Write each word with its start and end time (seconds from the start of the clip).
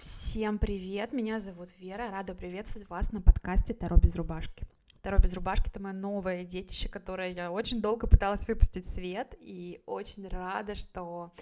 Всем 0.00 0.58
привет, 0.58 1.12
меня 1.12 1.40
зовут 1.40 1.68
Вера, 1.78 2.10
рада 2.10 2.34
приветствовать 2.34 2.88
вас 2.88 3.12
на 3.12 3.20
подкасте 3.20 3.74
Таро 3.74 3.98
без 3.98 4.16
рубашки. 4.16 4.66
Таро 5.02 5.18
без 5.18 5.34
рубашки— 5.34 5.64
это 5.68 5.78
мое 5.78 5.92
новое 5.92 6.42
детище, 6.42 6.88
которое 6.88 7.32
я 7.32 7.52
очень 7.52 7.82
долго 7.82 8.06
пыталась 8.06 8.48
выпустить 8.48 8.86
в 8.86 8.88
свет, 8.88 9.34
и 9.40 9.82
очень 9.84 10.26
рада, 10.26 10.74
что 10.74 11.34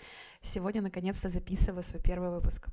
сегодня 0.42 0.82
наконец-то 0.82 1.28
записываю 1.28 1.84
свой 1.84 2.02
первый 2.02 2.30
выпуск. 2.30 2.66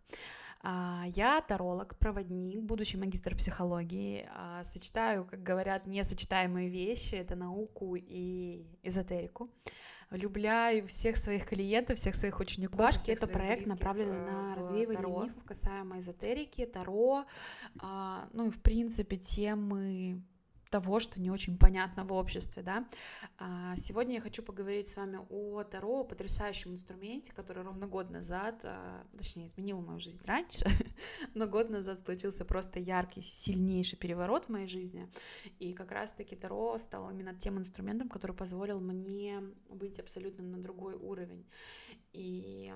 А, 0.64 1.04
я 1.10 1.40
таролог, 1.42 1.96
проводник, 2.00 2.64
будущий 2.64 2.98
магистр 2.98 3.36
психологии, 3.36 4.28
а, 4.34 4.64
сочетаю, 4.64 5.24
как 5.26 5.44
говорят, 5.44 5.86
несочетаемые 5.86 6.68
вещи, 6.68 7.14
это 7.14 7.36
науку 7.36 7.96
и 7.96 8.66
эзотерику 8.82 9.52
влюбляю 10.10 10.88
всех 10.88 11.18
своих 11.18 11.46
клиентов, 11.46 11.98
всех 11.98 12.16
своих 12.16 12.40
учеников. 12.40 12.78
Башки 12.78 13.12
это 13.12 13.28
проект, 13.28 13.68
направленный 13.68 14.18
э, 14.18 14.32
на 14.32 14.56
развеивание 14.56 15.02
таро. 15.02 15.24
мифов 15.26 15.44
касаемо 15.44 16.00
эзотерики, 16.00 16.66
таро, 16.66 17.26
а, 17.80 18.28
ну 18.34 18.48
и 18.48 18.50
в 18.50 18.62
принципе 18.62 19.18
темы 19.18 20.22
того, 20.82 21.00
что 21.00 21.22
не 21.22 21.32
очень 21.32 21.58
понятно 21.58 22.04
в 22.04 22.12
обществе, 22.12 22.62
да. 22.62 22.86
А, 23.38 23.78
сегодня 23.78 24.16
я 24.16 24.22
хочу 24.22 24.44
поговорить 24.44 24.90
с 24.90 24.98
вами 24.98 25.20
о 25.30 25.64
Таро, 25.64 26.02
о 26.02 26.04
потрясающем 26.04 26.72
инструменте, 26.74 27.32
который 27.34 27.64
ровно 27.64 27.88
год 27.88 28.10
назад, 28.10 28.60
а, 28.66 29.06
точнее, 29.18 29.46
изменил 29.46 29.80
мою 29.80 30.00
жизнь 30.00 30.22
раньше, 30.26 30.66
но 31.34 31.48
год 31.48 31.70
назад 31.70 32.04
случился 32.04 32.44
просто 32.44 32.80
яркий, 32.80 33.22
сильнейший 33.22 33.98
переворот 33.98 34.46
в 34.46 34.50
моей 34.50 34.68
жизни, 34.68 35.10
и 35.60 35.74
как 35.74 35.92
раз-таки 35.92 36.36
Таро 36.36 36.78
стал 36.78 37.10
именно 37.10 37.34
тем 37.34 37.58
инструментом, 37.58 38.10
который 38.10 38.36
позволил 38.36 38.82
мне 38.82 39.42
быть 39.70 39.98
абсолютно 40.00 40.44
на 40.44 40.62
другой 40.62 40.96
уровень. 40.96 41.46
И 42.12 42.74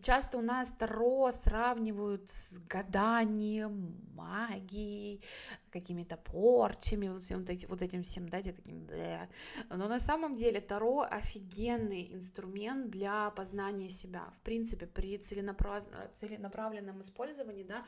часто 0.00 0.38
у 0.38 0.42
нас 0.42 0.72
Таро 0.72 1.30
сравнивают 1.32 2.30
с 2.30 2.58
гаданием, 2.68 3.96
магией, 4.14 5.22
какими-то 5.70 6.16
порчами, 6.16 7.08
вот, 7.08 7.22
всем, 7.22 7.44
вот 7.68 7.82
этим 7.82 8.02
всем, 8.02 8.28
да, 8.28 8.42
таким, 8.42 8.84
Бля. 8.86 9.28
но 9.70 9.88
на 9.88 9.98
самом 9.98 10.34
деле 10.34 10.60
Таро 10.60 11.06
офигенный 11.10 12.14
инструмент 12.14 12.90
для 12.90 13.30
познания 13.30 13.90
себя, 13.90 14.30
в 14.36 14.40
принципе, 14.40 14.86
при 14.86 15.18
целенаправ... 15.18 15.84
целенаправленном 16.14 17.00
использовании, 17.00 17.64
да, 17.64 17.84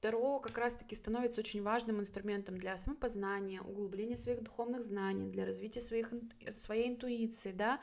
Таро 0.00 0.40
как 0.40 0.58
раз-таки 0.58 0.94
становится 0.94 1.40
очень 1.40 1.62
важным 1.62 2.00
инструментом 2.00 2.58
для 2.58 2.76
самопознания, 2.76 3.60
углубления 3.62 4.16
своих 4.16 4.42
духовных 4.42 4.82
знаний, 4.82 5.30
для 5.30 5.46
развития 5.46 5.80
своих, 5.80 6.12
своей 6.50 6.88
интуиции, 6.88 7.52
да, 7.52 7.80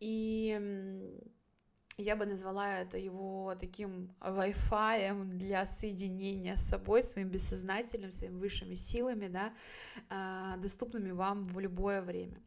и 0.00 1.30
я 2.00 2.16
бы 2.16 2.26
назвала 2.26 2.78
это 2.78 2.98
его 2.98 3.54
таким 3.58 4.10
Wi-Fi 4.20 5.24
для 5.24 5.66
соединения 5.66 6.56
с 6.56 6.68
собой, 6.68 7.02
своим 7.02 7.28
бессознательным, 7.28 8.12
своими 8.12 8.38
высшими 8.38 8.74
силами, 8.74 9.28
да, 9.28 9.52
а, 10.08 10.56
доступными 10.56 11.12
вам 11.12 11.46
в 11.46 11.58
любое 11.60 12.02
время. 12.02 12.40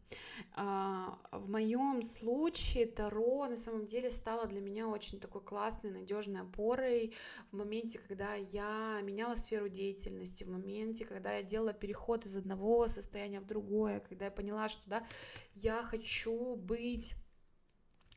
А, 0.53 1.17
в 1.31 1.49
моем 1.49 2.01
случае 2.03 2.85
Таро 2.85 3.47
на 3.47 3.57
самом 3.57 3.85
деле 3.85 4.11
стало 4.11 4.45
для 4.47 4.61
меня 4.61 4.87
очень 4.87 5.19
такой 5.19 5.41
классной, 5.41 5.91
надежной 5.91 6.41
опорой 6.41 7.13
в 7.51 7.55
моменте, 7.55 7.99
когда 7.99 8.35
я 8.35 8.99
меняла 9.03 9.35
сферу 9.35 9.69
деятельности, 9.69 10.43
в 10.43 10.49
моменте, 10.49 11.05
когда 11.05 11.33
я 11.33 11.43
делала 11.43 11.73
переход 11.73 12.25
из 12.25 12.37
одного 12.37 12.87
состояния 12.87 13.39
в 13.39 13.45
другое, 13.45 13.99
когда 13.99 14.25
я 14.25 14.31
поняла, 14.31 14.67
что 14.67 14.81
да, 14.89 15.03
я 15.55 15.83
хочу 15.83 16.55
быть 16.55 17.15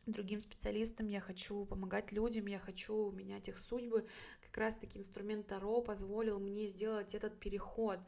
другим 0.07 0.41
специалистам, 0.41 1.09
я 1.09 1.21
хочу 1.21 1.65
помогать 1.65 2.13
людям, 2.13 2.47
я 2.47 2.59
хочу 2.59 3.11
менять 3.11 3.49
их 3.49 3.59
судьбы. 3.59 4.07
Как 4.41 4.57
раз-таки 4.57 4.99
инструмент 4.99 5.47
Таро 5.47 5.83
позволил 5.83 6.39
мне 6.39 6.67
сделать 6.67 7.15
этот 7.15 7.39
переход. 7.39 7.99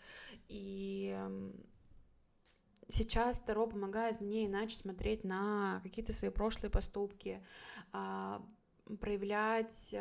И 0.49 1.19
сейчас 2.89 3.41
Таро 3.41 3.67
помогает 3.67 4.21
мне 4.21 4.47
иначе 4.47 4.77
смотреть 4.77 5.25
на 5.25 5.81
какие-то 5.83 6.13
свои 6.13 6.31
прошлые 6.31 6.71
поступки, 6.71 7.45
а, 7.93 8.47
проявлять 9.01 9.95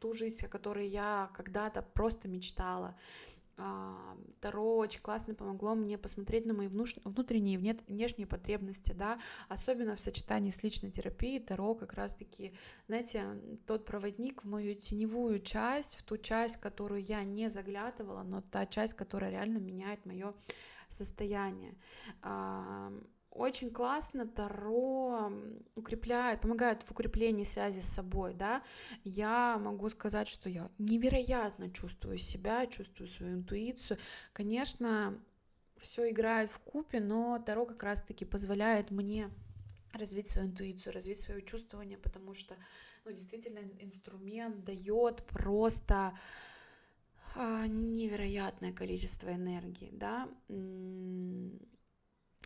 ту 0.00 0.12
жизнь, 0.12 0.44
о 0.44 0.48
которой 0.48 0.88
я 0.88 1.30
когда-то 1.34 1.82
просто 1.82 2.26
мечтала. 2.28 2.96
А, 3.60 4.16
Таро 4.40 4.76
очень 4.76 5.00
классно 5.00 5.34
помогло 5.34 5.74
мне 5.74 5.98
посмотреть 5.98 6.46
на 6.46 6.54
мои 6.54 6.68
внутренние 6.68 7.56
и 7.56 7.76
внешние 7.88 8.26
потребности, 8.26 8.92
да, 8.92 9.18
особенно 9.48 9.96
в 9.96 10.00
сочетании 10.00 10.50
с 10.50 10.62
личной 10.62 10.92
терапией. 10.92 11.40
Таро 11.40 11.74
как 11.74 11.94
раз-таки, 11.94 12.54
знаете, 12.86 13.26
тот 13.66 13.84
проводник 13.84 14.44
в 14.44 14.48
мою 14.48 14.74
теневую 14.76 15.40
часть, 15.40 15.96
в 15.96 16.04
ту 16.04 16.16
часть, 16.18 16.58
которую 16.58 17.02
я 17.02 17.24
не 17.24 17.48
заглядывала, 17.50 18.22
но 18.22 18.40
та 18.40 18.64
часть, 18.64 18.94
которая 18.94 19.30
реально 19.30 19.58
меняет 19.58 20.06
мое 20.06 20.34
состояние. 20.88 21.74
Очень 23.38 23.70
классно 23.70 24.26
Таро 24.26 25.30
укрепляет, 25.76 26.40
помогает 26.40 26.82
в 26.82 26.90
укреплении 26.90 27.44
связи 27.44 27.78
с 27.78 27.86
собой, 27.86 28.34
да. 28.34 28.64
Я 29.04 29.58
могу 29.58 29.88
сказать, 29.90 30.26
что 30.26 30.48
я 30.48 30.68
невероятно 30.78 31.70
чувствую 31.70 32.18
себя, 32.18 32.66
чувствую 32.66 33.06
свою 33.06 33.34
интуицию. 33.34 33.98
Конечно, 34.32 35.22
все 35.76 36.10
играет 36.10 36.50
в 36.50 36.58
купе, 36.58 36.98
но 36.98 37.38
Таро 37.38 37.64
как 37.64 37.80
раз-таки 37.84 38.24
позволяет 38.24 38.90
мне 38.90 39.30
развить 39.92 40.26
свою 40.26 40.48
интуицию, 40.48 40.92
развить 40.92 41.20
свое 41.20 41.40
чувствование, 41.40 41.96
потому 41.96 42.34
что, 42.34 42.56
ну, 43.04 43.12
действительно, 43.12 43.60
инструмент 43.80 44.64
дает 44.64 45.24
просто 45.26 46.12
а, 47.36 47.68
невероятное 47.68 48.72
количество 48.72 49.32
энергии, 49.32 49.90
да 49.92 50.28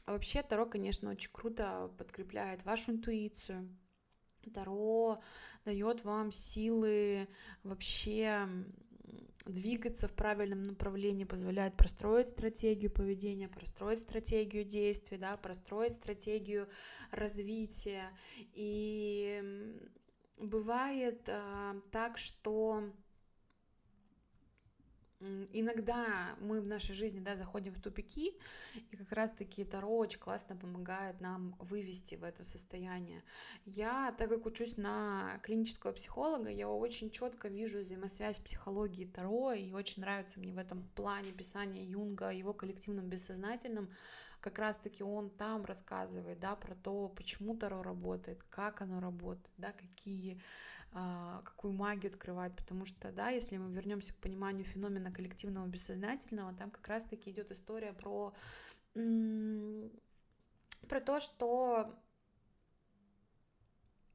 а 0.05 0.13
вообще 0.13 0.43
Таро, 0.43 0.67
конечно, 0.67 1.11
очень 1.11 1.31
круто 1.33 1.91
подкрепляет 1.99 2.65
вашу 2.65 2.93
интуицию. 2.93 3.69
Таро 4.53 5.21
дает 5.65 6.05
вам 6.05 6.33
силы 6.33 7.29
вообще 7.63 8.49
двигаться 9.47 10.09
в 10.09 10.13
правильном 10.13 10.63
направлении, 10.63 11.25
позволяет 11.25 11.77
простроить 11.77 12.29
стратегию 12.29 12.91
поведения, 12.91 13.49
простроить 13.49 13.99
стратегию 13.99 14.65
действий, 14.65 15.19
да, 15.19 15.37
простроить 15.37 15.95
стратегию 15.95 16.69
развития. 17.11 18.11
И 18.55 19.43
бывает 20.39 21.29
а, 21.29 21.77
так, 21.91 22.19
что 22.19 22.93
иногда 25.53 26.37
мы 26.41 26.61
в 26.61 26.67
нашей 26.67 26.95
жизни, 26.95 27.21
да, 27.21 27.37
заходим 27.37 27.73
в 27.75 27.81
тупики, 27.81 28.35
и 28.91 28.97
как 28.97 29.13
раз-таки 29.13 29.65
Таро 29.65 29.97
очень 29.97 30.19
классно 30.19 30.57
помогает 30.57 31.21
нам 31.21 31.57
вывести 31.59 32.17
в 32.17 32.25
это 32.25 32.45
состояние. 32.45 33.23
Я, 33.65 34.15
так 34.19 34.29
как 34.29 34.47
учусь 34.47 34.77
на 34.77 35.39
клинического 35.43 35.93
психолога, 35.93 36.51
я 36.51 36.69
очень 36.69 37.11
четко 37.11 37.49
вижу 37.49 37.81
взаимосвязь 37.81 38.41
психологии 38.41 39.05
Таро, 39.05 39.53
и 39.53 39.73
очень 39.73 40.03
нравится 40.03 40.41
мне 40.41 40.53
в 40.53 40.59
этом 40.59 40.89
плане 40.95 41.33
писания 41.33 41.85
Юнга, 41.85 42.31
его 42.31 42.53
коллективном 42.53 43.09
бессознательном, 43.09 43.89
как 44.43 44.59
раз-таки 44.59 45.05
он 45.05 45.31
там 45.31 45.65
рассказывает, 45.65 46.41
да, 46.41 46.57
про 46.57 46.75
то, 46.75 47.09
почему 47.09 47.57
Таро 47.57 47.83
работает, 47.83 48.43
как 48.51 48.83
оно 48.83 49.01
работает, 49.01 49.49
да, 49.57 49.73
какие 49.73 50.41
какую 50.93 51.73
магию 51.73 52.13
открывать, 52.13 52.55
потому 52.55 52.85
что, 52.85 53.11
да, 53.13 53.31
если 53.31 53.57
мы 53.57 53.73
вернемся 53.73 54.13
к 54.13 54.19
пониманию 54.19 54.65
феномена 54.65 55.11
коллективного 55.11 55.67
бессознательного, 55.67 56.55
там 56.55 56.71
как 56.71 56.87
раз-таки 56.89 57.31
идет 57.31 57.51
история 57.51 57.95
про, 57.95 58.35
про 58.95 61.01
то, 61.01 61.21
что 61.21 61.99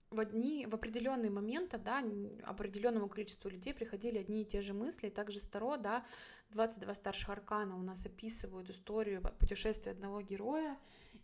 в 0.09 0.19
одни, 0.19 0.65
в 0.67 0.75
определенные 0.75 1.31
моменты, 1.31 1.77
да, 1.77 2.03
определенному 2.43 3.09
количеству 3.09 3.49
людей 3.49 3.73
приходили 3.73 4.19
одни 4.19 4.43
и 4.43 4.45
те 4.45 4.61
же 4.61 4.73
мысли, 4.73 5.07
и 5.07 5.11
также 5.11 5.39
Старо, 5.39 5.77
да, 5.77 6.05
22 6.51 6.93
старших 6.93 7.29
аркана 7.29 7.75
у 7.75 7.81
нас 7.81 8.05
описывают 8.05 8.69
историю 8.69 9.21
путешествия 9.39 9.91
одного 9.91 10.21
героя, 10.21 10.77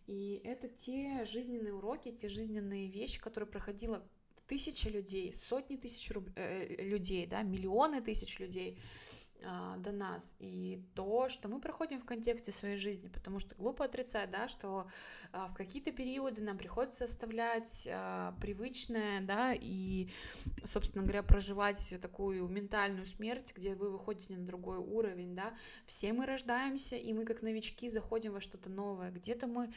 и 0.06 0.40
это 0.44 0.68
те 0.68 1.24
жизненные 1.24 1.72
уроки, 1.72 2.12
те 2.12 2.28
жизненные 2.28 2.88
вещи, 2.88 3.20
которые 3.20 3.48
проходила 3.48 4.06
тысячи 4.46 4.88
людей, 4.88 5.32
сотни 5.32 5.76
тысяч 5.76 6.10
руб... 6.10 6.28
э, 6.36 6.82
людей, 6.82 7.26
да, 7.26 7.42
миллионы 7.42 8.00
тысяч 8.00 8.38
людей, 8.38 8.78
до 9.78 9.92
нас. 9.92 10.36
И 10.38 10.82
то, 10.94 11.28
что 11.28 11.48
мы 11.48 11.60
проходим 11.60 11.98
в 11.98 12.04
контексте 12.04 12.52
своей 12.52 12.76
жизни, 12.76 13.08
потому 13.08 13.38
что 13.38 13.54
глупо 13.56 13.84
отрицать, 13.84 14.30
да, 14.30 14.48
что 14.48 14.86
а, 15.32 15.48
в 15.48 15.54
какие-то 15.54 15.92
периоды 15.92 16.42
нам 16.42 16.58
приходится 16.58 17.04
оставлять 17.04 17.88
а, 17.90 18.34
привычное, 18.40 19.20
да, 19.20 19.52
и, 19.54 20.08
собственно 20.64 21.02
говоря, 21.02 21.22
проживать 21.22 21.94
такую 22.00 22.48
ментальную 22.48 23.06
смерть, 23.06 23.52
где 23.56 23.74
вы 23.74 23.90
выходите 23.90 24.36
на 24.36 24.46
другой 24.46 24.78
уровень, 24.78 25.34
да, 25.34 25.54
все 25.86 26.12
мы 26.12 26.26
рождаемся, 26.26 26.96
и 26.96 27.12
мы 27.12 27.24
как 27.24 27.42
новички 27.42 27.88
заходим 27.88 28.32
во 28.32 28.40
что-то 28.40 28.70
новое, 28.70 29.10
где-то 29.10 29.46
мы 29.46 29.72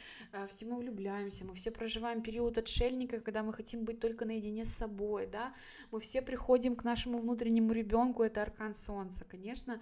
все 0.47 0.65
мы 0.65 0.77
влюбляемся, 0.77 1.45
мы 1.45 1.53
все 1.53 1.71
проживаем 1.71 2.21
период 2.21 2.57
отшельника, 2.57 3.19
когда 3.19 3.43
мы 3.43 3.53
хотим 3.53 3.83
быть 3.83 3.99
только 3.99 4.25
наедине 4.25 4.65
с 4.65 4.73
собой, 4.73 5.27
да, 5.27 5.53
мы 5.91 5.99
все 5.99 6.21
приходим 6.21 6.75
к 6.75 6.83
нашему 6.83 7.19
внутреннему 7.19 7.73
ребенку, 7.73 8.23
это 8.23 8.41
аркан 8.41 8.73
солнца, 8.73 9.25
конечно, 9.25 9.56
конечно, 9.57 9.81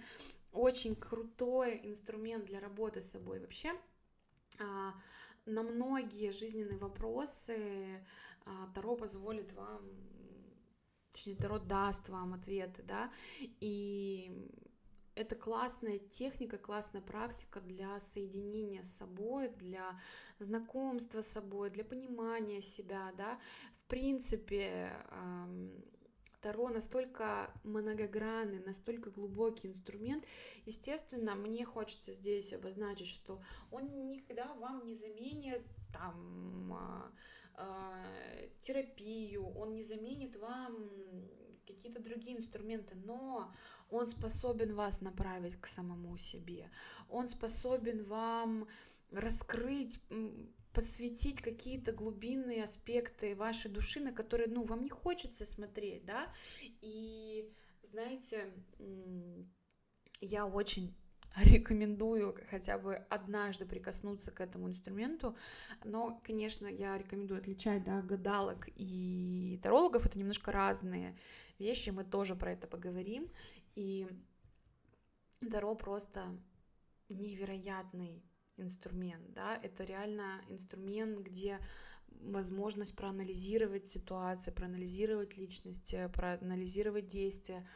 очень 0.52 0.94
крутой 0.94 1.80
инструмент 1.84 2.46
для 2.46 2.60
работы 2.60 3.00
с 3.00 3.10
собой 3.10 3.40
вообще. 3.40 3.72
А, 4.58 4.94
на 5.44 5.62
многие 5.62 6.32
жизненные 6.32 6.78
вопросы 6.78 8.04
а, 8.44 8.68
Таро 8.74 8.96
позволит 8.96 9.52
вам, 9.52 9.82
точнее, 11.12 11.36
Таро 11.36 11.58
даст 11.58 12.08
вам 12.08 12.34
ответы, 12.34 12.82
да, 12.82 13.12
и 13.60 14.32
это 15.14 15.34
классная 15.34 15.98
техника, 15.98 16.58
классная 16.58 17.02
практика 17.02 17.60
для 17.60 17.98
соединения 18.00 18.82
с 18.82 18.96
собой, 18.96 19.48
для 19.48 19.98
знакомства 20.38 21.22
с 21.22 21.28
собой, 21.28 21.70
для 21.70 21.84
понимания 21.84 22.60
себя, 22.62 23.12
да. 23.16 23.38
В 23.72 23.84
принципе, 23.86 24.92
Таро 26.40 26.68
настолько 26.68 27.50
многогранный, 27.64 28.60
настолько 28.60 29.10
глубокий 29.10 29.68
инструмент. 29.68 30.24
Естественно, 30.64 31.34
мне 31.34 31.64
хочется 31.64 32.12
здесь 32.12 32.52
обозначить, 32.52 33.08
что 33.08 33.40
он 33.70 34.08
никогда 34.08 34.54
вам 34.54 34.82
не 34.84 34.94
заменит 34.94 35.62
там 35.92 36.72
а, 37.54 37.96
терапию, 38.60 39.48
он 39.56 39.74
не 39.74 39.82
заменит 39.82 40.36
вам 40.36 40.90
какие-то 41.66 42.02
другие 42.02 42.36
инструменты, 42.36 42.94
но 42.94 43.52
он 43.90 44.06
способен 44.06 44.74
вас 44.74 45.00
направить 45.00 45.60
к 45.60 45.66
самому 45.66 46.16
себе, 46.16 46.70
он 47.08 47.28
способен 47.28 48.04
вам 48.04 48.68
раскрыть 49.10 50.00
посвятить 50.76 51.40
какие-то 51.40 51.90
глубинные 51.90 52.62
аспекты 52.62 53.34
вашей 53.34 53.70
души, 53.70 53.98
на 53.98 54.12
которые, 54.12 54.46
ну, 54.46 54.62
вам 54.62 54.82
не 54.82 54.90
хочется 54.90 55.46
смотреть, 55.46 56.04
да, 56.04 56.30
и, 56.82 57.50
знаете, 57.82 58.52
я 60.20 60.46
очень 60.46 60.94
рекомендую 61.36 62.38
хотя 62.50 62.76
бы 62.76 62.96
однажды 63.08 63.64
прикоснуться 63.64 64.32
к 64.32 64.42
этому 64.42 64.68
инструменту, 64.68 65.34
но, 65.82 66.20
конечно, 66.22 66.66
я 66.66 66.98
рекомендую 66.98 67.40
отличать, 67.40 67.82
да, 67.82 68.02
гадалок 68.02 68.68
и 68.76 69.58
тарологов, 69.62 70.04
это 70.04 70.18
немножко 70.18 70.52
разные 70.52 71.16
вещи, 71.58 71.88
мы 71.88 72.04
тоже 72.04 72.36
про 72.36 72.52
это 72.52 72.66
поговорим, 72.66 73.30
и 73.76 74.06
Таро 75.50 75.74
просто 75.74 76.38
невероятный 77.08 78.22
инструмент, 78.56 79.32
да, 79.32 79.58
это 79.62 79.84
реально 79.84 80.40
инструмент, 80.48 81.18
где 81.18 81.58
возможность 82.22 82.96
проанализировать 82.96 83.86
ситуацию, 83.86 84.54
проанализировать 84.54 85.36
личность, 85.36 85.94
проанализировать 86.12 87.06
действия. 87.06 87.66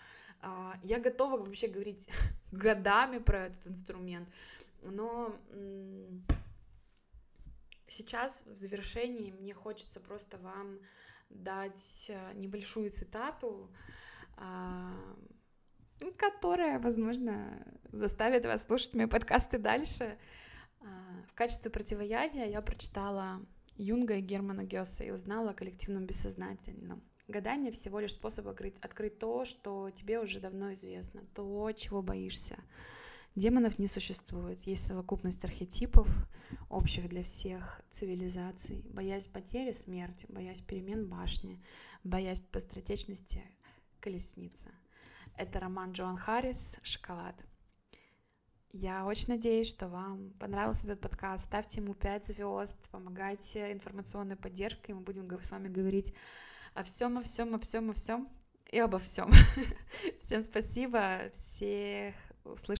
А, 0.40 0.78
я 0.82 0.98
готова 0.98 1.38
вообще 1.38 1.68
говорить 1.68 2.08
годами 2.52 3.18
про 3.18 3.46
этот 3.46 3.66
инструмент, 3.66 4.28
но 4.82 5.36
сейчас 7.86 8.44
в 8.46 8.56
завершении 8.56 9.32
мне 9.32 9.52
хочется 9.52 10.00
просто 10.00 10.38
вам 10.38 10.78
дать 11.28 12.06
э, 12.08 12.32
небольшую 12.34 12.90
цитату, 12.90 13.70
а, 14.36 14.92
которая, 16.16 16.78
возможно, 16.78 17.64
заставит 17.92 18.46
вас 18.46 18.64
слушать 18.64 18.94
мои 18.94 19.06
подкасты 19.06 19.58
дальше. 19.58 20.18
А, 20.80 21.22
в 21.28 21.34
качестве 21.34 21.70
противоядия 21.70 22.46
я 22.46 22.60
прочитала 22.62 23.40
Юнга 23.76 24.16
и 24.16 24.20
Германа 24.20 24.64
Гесса 24.64 25.04
и 25.04 25.10
узнала 25.10 25.50
о 25.50 25.54
коллективном 25.54 26.06
бессознательном. 26.06 27.02
Гадание 27.28 27.70
всего 27.70 28.00
лишь 28.00 28.12
способ 28.12 28.48
открыть, 28.48 28.76
открыть 28.80 29.18
то, 29.18 29.44
что 29.44 29.90
тебе 29.90 30.18
уже 30.20 30.40
давно 30.40 30.72
известно, 30.72 31.22
то, 31.34 31.70
чего 31.72 32.02
боишься. 32.02 32.58
Демонов 33.36 33.78
не 33.78 33.86
существует, 33.86 34.60
есть 34.62 34.84
совокупность 34.84 35.44
архетипов, 35.44 36.08
общих 36.68 37.08
для 37.08 37.22
всех 37.22 37.80
цивилизаций, 37.90 38.84
боясь 38.90 39.28
потери 39.28 39.70
смерти, 39.70 40.26
боясь 40.28 40.60
перемен 40.60 41.06
башни, 41.06 41.62
боясь 42.02 42.40
быстротечности 42.40 43.44
колесница. 44.00 44.68
Это 45.36 45.60
роман 45.60 45.92
Джоан 45.92 46.16
Харрис 46.16 46.80
«Шоколад». 46.82 47.36
Я 48.72 49.04
очень 49.04 49.28
надеюсь, 49.28 49.68
что 49.68 49.88
вам 49.88 50.30
понравился 50.38 50.86
этот 50.86 51.00
подкаст. 51.00 51.44
Ставьте 51.46 51.80
ему 51.80 51.94
5 51.94 52.26
звезд, 52.26 52.76
помогайте 52.90 53.72
информационной 53.72 54.36
поддержкой. 54.36 54.92
Мы 54.92 55.00
будем 55.00 55.28
с 55.42 55.50
вами 55.50 55.68
говорить 55.68 56.14
о 56.74 56.84
всем, 56.84 57.18
о 57.18 57.22
всем, 57.22 57.54
о 57.54 57.58
всем, 57.58 57.90
о 57.90 57.94
всем 57.94 58.28
и 58.70 58.78
обо 58.78 59.00
всем. 59.00 59.30
Всем 60.20 60.44
спасибо, 60.44 61.30
всех 61.32 62.14
услышим. 62.44 62.68